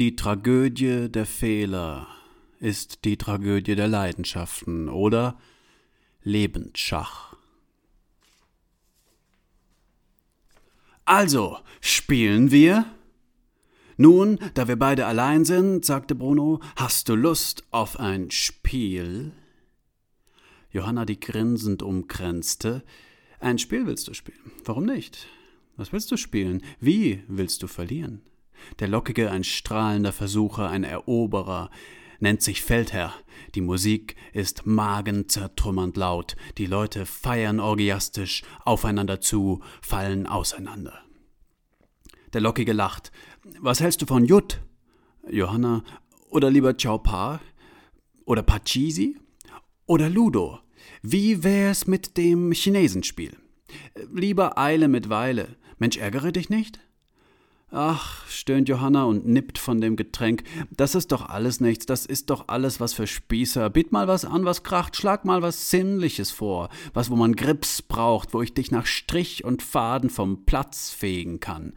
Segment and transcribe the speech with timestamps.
[0.00, 2.08] Die Tragödie der Fehler
[2.58, 5.38] ist die Tragödie der Leidenschaften oder
[6.22, 7.36] Lebensschach.
[11.04, 12.86] Also, spielen wir?
[13.98, 19.32] Nun, da wir beide allein sind, sagte Bruno, hast du Lust auf ein Spiel?
[20.70, 22.82] Johanna, die grinsend umkränzte.
[23.38, 24.50] Ein Spiel willst du spielen?
[24.64, 25.28] Warum nicht?
[25.76, 26.62] Was willst du spielen?
[26.80, 28.22] Wie willst du verlieren?
[28.78, 31.70] Der Lockige, ein strahlender Versucher, ein Eroberer,
[32.20, 33.14] nennt sich Feldherr.
[33.54, 36.36] Die Musik ist magenzertrümmernd laut.
[36.58, 41.00] Die Leute feiern orgiastisch aufeinander zu, fallen auseinander.
[42.32, 43.10] Der Lockige lacht.
[43.58, 44.60] Was hältst du von Jut?
[45.28, 45.82] Johanna.
[46.28, 47.40] Oder lieber Ciao Pa?
[48.24, 49.16] Oder Pachisi?
[49.86, 50.60] Oder Ludo?
[51.02, 53.36] Wie wär's mit dem Chinesenspiel?
[54.12, 55.56] Lieber Eile mit Weile.
[55.78, 56.78] Mensch, ärgere dich nicht?
[57.72, 60.42] Ach, stöhnt Johanna und nippt von dem Getränk.
[60.70, 63.70] Das ist doch alles nichts, das ist doch alles was für Spießer.
[63.70, 67.80] Biet mal was an, was kracht, schlag mal was Sinnliches vor, was, wo man Grips
[67.80, 71.74] braucht, wo ich dich nach Strich und Faden vom Platz fegen kann.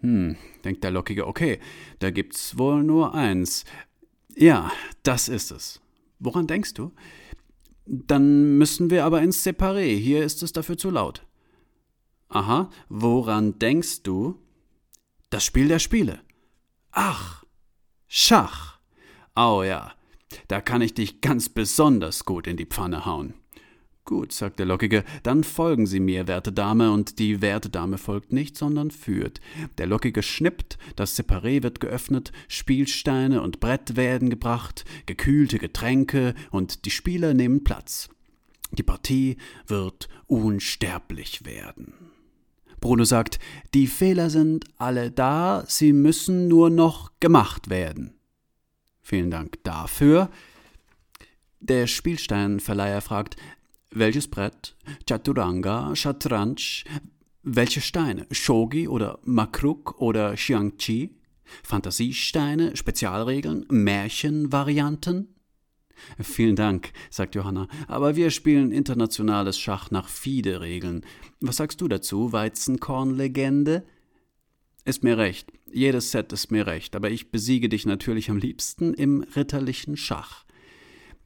[0.00, 1.58] Hm, denkt der Lockige, okay,
[1.98, 3.66] da gibt's wohl nur eins.
[4.34, 5.80] Ja, das ist es.
[6.20, 6.92] Woran denkst du?
[7.84, 11.26] Dann müssen wir aber ins Separé, hier ist es dafür zu laut.
[12.28, 14.38] Aha, woran denkst du?
[15.36, 16.20] Das Spiel der Spiele.
[16.92, 17.44] Ach,
[18.06, 18.78] Schach.
[19.34, 19.92] Oh ja,
[20.48, 23.34] da kann ich dich ganz besonders gut in die Pfanne hauen.
[24.06, 28.32] Gut, sagt der Lockige, dann folgen Sie mir, werte Dame, und die werte Dame folgt
[28.32, 29.42] nicht, sondern führt.
[29.76, 36.86] Der Lockige schnippt, das Separé wird geöffnet, Spielsteine und Brett werden gebracht, gekühlte Getränke, und
[36.86, 38.08] die Spieler nehmen Platz.
[38.72, 42.15] Die Partie wird unsterblich werden.
[42.80, 43.38] Bruno sagt,
[43.74, 48.14] die Fehler sind alle da, sie müssen nur noch gemacht werden.
[49.02, 50.30] Vielen Dank dafür.
[51.60, 53.36] Der Spielsteinverleiher fragt,
[53.90, 54.76] welches Brett?
[55.08, 56.84] Chaturanga, Shatranj?
[57.42, 58.26] Welche Steine?
[58.30, 61.16] Shogi oder Makruk oder Xiangqi?
[61.62, 65.35] Fantasiesteine, Spezialregeln, Märchenvarianten?
[66.20, 71.04] Vielen Dank, sagt Johanna, aber wir spielen internationales Schach nach FIDE-Regeln.
[71.40, 73.84] Was sagst du dazu, Weizenkornlegende?
[74.84, 78.94] Ist mir recht, jedes Set ist mir recht, aber ich besiege dich natürlich am liebsten
[78.94, 80.46] im ritterlichen Schach.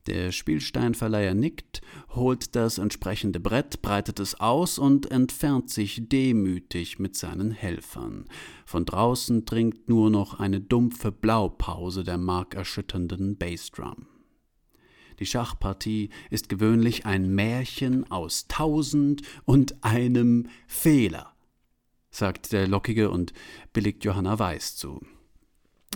[0.07, 1.83] Der Spielsteinverleiher nickt,
[2.15, 8.25] holt das entsprechende Brett, breitet es aus und entfernt sich demütig mit seinen Helfern.
[8.65, 14.07] Von draußen dringt nur noch eine dumpfe Blaupause der markerschütternden Bassdrum.
[15.21, 21.35] Die Schachpartie ist gewöhnlich ein Märchen aus tausend und einem Fehler,
[22.11, 23.35] sagt der Lockige und
[23.75, 25.01] billigt Johanna Weiß zu.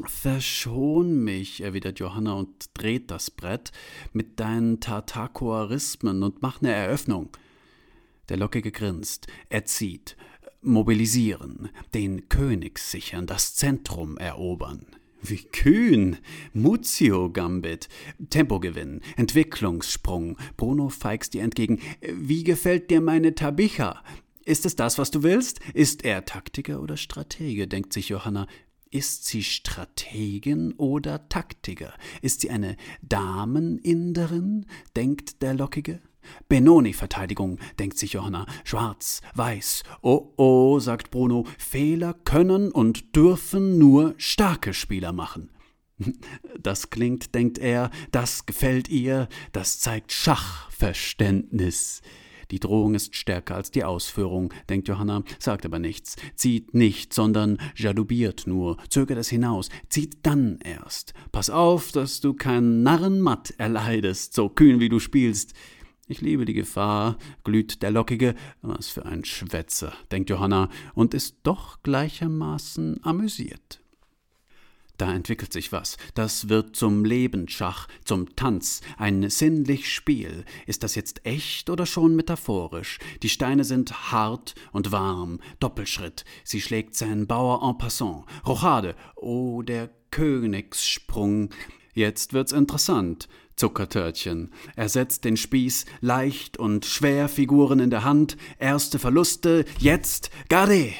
[0.04, 3.72] Verschon mich, erwidert Johanna und dreht das Brett
[4.12, 7.30] mit deinen Tartakoarismen und mach ne Eröffnung.
[8.28, 10.16] Der Lockige grinst, er zieht,
[10.60, 14.84] mobilisieren, den König sichern, das Zentrum erobern.
[15.26, 16.18] Wie kühn!
[16.52, 17.88] Muzio Gambit.
[18.28, 20.36] Tempogewinn, Entwicklungssprung.
[20.58, 21.80] Bruno feigst dir entgegen.
[22.02, 24.02] Wie gefällt dir meine Tabicha?
[24.44, 25.60] Ist es das, was du willst?
[25.72, 27.66] Ist er Taktiker oder Stratege?
[27.66, 28.46] denkt sich Johanna.
[28.90, 31.94] Ist sie Strategin oder Taktiker?
[32.20, 34.66] Ist sie eine Dameninderin?
[34.94, 36.02] denkt der Lockige.
[36.48, 38.46] Benoni-Verteidigung, denkt sich Johanna.
[38.64, 39.82] Schwarz, weiß.
[40.02, 41.46] Oh, oh, sagt Bruno.
[41.58, 45.50] Fehler können und dürfen nur starke Spieler machen.
[46.60, 52.00] Das klingt, denkt er, das gefällt ihr, das zeigt Schachverständnis.
[52.50, 57.58] Die Drohung ist stärker als die Ausführung, denkt Johanna, sagt aber nichts, zieht nicht, sondern
[57.76, 61.14] jaloubiert nur, zögert es hinaus, zieht dann erst.
[61.32, 65.54] Pass auf, dass du keinen Narrenmatt erleidest, so kühn wie du spielst.
[66.06, 68.34] Ich liebe die Gefahr, glüht der Lockige.
[68.60, 73.80] Was für ein Schwätzer, denkt Johanna, und ist doch gleichermaßen amüsiert.
[74.98, 75.96] Da entwickelt sich was.
[76.14, 80.44] Das wird zum Lebensschach, zum Tanz, ein sinnlich Spiel.
[80.66, 82.98] Ist das jetzt echt oder schon metaphorisch?
[83.22, 85.40] Die Steine sind hart und warm.
[85.58, 86.24] Doppelschritt.
[86.44, 88.26] Sie schlägt seinen Bauer en passant.
[88.46, 88.94] Rochade.
[89.16, 91.48] Oh, der Königssprung.
[91.94, 93.28] Jetzt wird's interessant.
[93.56, 94.50] Zuckertörtchen.
[94.76, 98.36] Er setzt den Spieß leicht und schwer Figuren in der Hand.
[98.58, 99.64] Erste Verluste.
[99.78, 100.92] Jetzt Garde!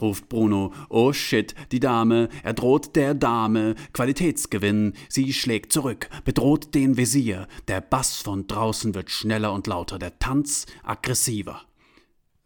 [0.00, 0.72] ruft Bruno.
[0.88, 2.28] Oh shit, die Dame.
[2.42, 3.74] Er droht der Dame.
[3.92, 4.94] Qualitätsgewinn.
[5.08, 7.48] Sie schlägt zurück, bedroht den Visier.
[7.66, 11.62] Der Bass von draußen wird schneller und lauter, der Tanz aggressiver.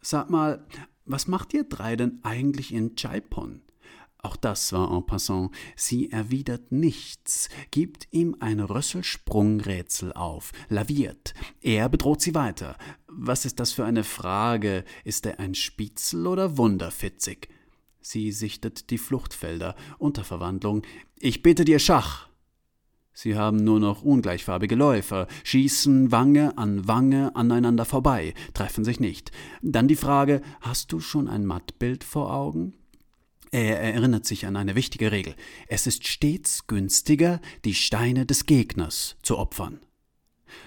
[0.00, 0.66] Sag mal,
[1.04, 3.62] was macht ihr drei denn eigentlich in Chaipon?
[4.24, 5.50] Auch das war en passant.
[5.74, 11.34] Sie erwidert nichts, gibt ihm ein Rösselsprungrätsel auf, laviert.
[11.60, 12.76] Er bedroht sie weiter.
[13.08, 14.84] Was ist das für eine Frage?
[15.04, 17.48] Ist er ein Spitzel oder wunderfitzig?
[18.00, 20.82] Sie sichtet die Fluchtfelder, Unterverwandlung.
[21.18, 22.28] Ich bitte dir Schach.
[23.12, 29.32] Sie haben nur noch ungleichfarbige Läufer, schießen Wange an Wange aneinander vorbei, treffen sich nicht.
[29.62, 32.74] Dann die Frage: Hast du schon ein Mattbild vor Augen?
[33.54, 35.34] Er erinnert sich an eine wichtige Regel.
[35.68, 39.80] Es ist stets günstiger, die Steine des Gegners zu opfern.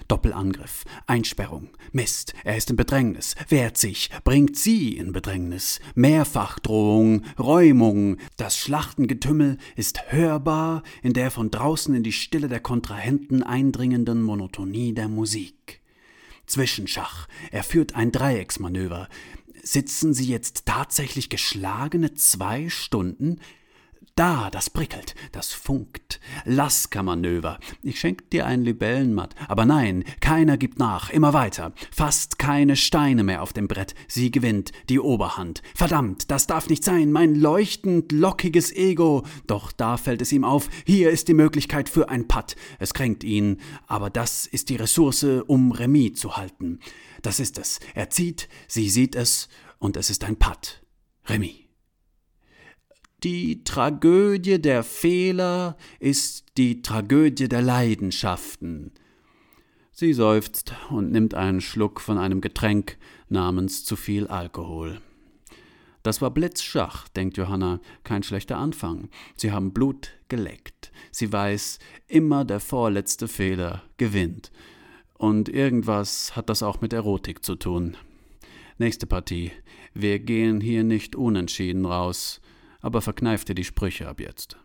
[0.06, 8.18] Doppelangriff, Einsperrung, Mist, er ist in Bedrängnis, wehrt sich, bringt sie in Bedrängnis, Mehrfachdrohung, Räumung,
[8.36, 14.92] das Schlachtengetümmel ist hörbar in der von draußen in die Stille der Kontrahenten eindringenden Monotonie
[14.92, 15.80] der Musik.
[16.46, 19.08] Zwischenschach, er führt ein Dreiecksmanöver,
[19.66, 23.40] Sitzen Sie jetzt tatsächlich geschlagene zwei Stunden?
[24.16, 26.20] Da, das prickelt, das funkt.
[26.46, 27.58] Lasker-Manöver.
[27.82, 29.34] Ich schenk dir ein Libellenmatt.
[29.46, 31.10] Aber nein, keiner gibt nach.
[31.10, 31.74] Immer weiter.
[31.92, 33.94] Fast keine Steine mehr auf dem Brett.
[34.08, 35.62] Sie gewinnt die Oberhand.
[35.74, 37.12] Verdammt, das darf nicht sein.
[37.12, 39.22] Mein leuchtend lockiges Ego.
[39.46, 40.70] Doch da fällt es ihm auf.
[40.86, 42.56] Hier ist die Möglichkeit für ein Putt.
[42.78, 43.60] Es kränkt ihn.
[43.86, 46.80] Aber das ist die Ressource, um Remis zu halten.
[47.20, 47.80] Das ist es.
[47.94, 49.50] Er zieht, sie sieht es.
[49.78, 50.80] Und es ist ein Putt.
[51.26, 51.65] Remis.
[53.26, 58.92] Die Tragödie der Fehler ist die Tragödie der Leidenschaften.
[59.90, 65.00] Sie seufzt und nimmt einen Schluck von einem Getränk namens zu viel Alkohol.
[66.04, 69.08] Das war Blitzschach, denkt Johanna, kein schlechter Anfang.
[69.34, 70.92] Sie haben Blut geleckt.
[71.10, 74.52] Sie weiß, immer der vorletzte Fehler gewinnt.
[75.14, 77.96] Und irgendwas hat das auch mit Erotik zu tun.
[78.78, 79.50] Nächste Partie.
[79.94, 82.40] Wir gehen hier nicht unentschieden raus
[82.86, 84.56] aber verkneif dir die Sprüche ab jetzt.